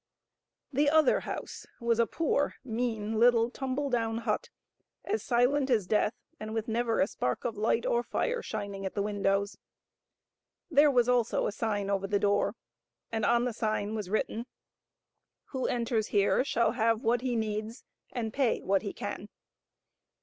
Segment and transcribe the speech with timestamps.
[0.73, 4.49] The other house was a poor, mean, little, tumble down hut,
[5.05, 8.95] as silent as death, and with never a spark of light or fire shining at
[8.95, 9.59] the windows.
[10.71, 12.55] There was also a sign over the door,
[13.11, 14.47] and on the sign was written,
[14.99, 19.29] *' WHO ENTERS HERE SHALL HAVE WHAT HE NEEDS AND PAY WHAT HE CAN."